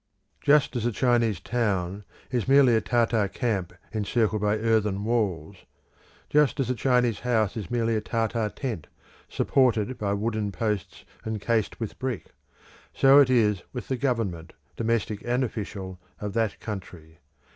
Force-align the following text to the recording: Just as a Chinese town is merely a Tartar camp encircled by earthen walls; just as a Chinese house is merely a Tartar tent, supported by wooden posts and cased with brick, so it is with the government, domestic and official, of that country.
Just 0.41 0.75
as 0.75 0.83
a 0.87 0.91
Chinese 0.91 1.39
town 1.39 2.05
is 2.31 2.47
merely 2.47 2.75
a 2.75 2.81
Tartar 2.81 3.27
camp 3.27 3.71
encircled 3.91 4.41
by 4.41 4.57
earthen 4.57 5.03
walls; 5.03 5.57
just 6.27 6.59
as 6.59 6.71
a 6.71 6.73
Chinese 6.73 7.19
house 7.19 7.55
is 7.55 7.69
merely 7.69 7.95
a 7.95 8.01
Tartar 8.01 8.49
tent, 8.49 8.87
supported 9.29 9.99
by 9.99 10.13
wooden 10.13 10.51
posts 10.51 11.05
and 11.23 11.39
cased 11.39 11.79
with 11.79 11.99
brick, 11.99 12.33
so 12.91 13.19
it 13.19 13.29
is 13.29 13.61
with 13.73 13.89
the 13.89 13.95
government, 13.95 14.53
domestic 14.75 15.21
and 15.23 15.43
official, 15.43 15.99
of 16.19 16.33
that 16.33 16.59
country. 16.59 17.19